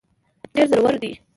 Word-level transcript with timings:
ډېر 0.53 0.65
زورور 0.71 0.95
دی. 1.01 1.11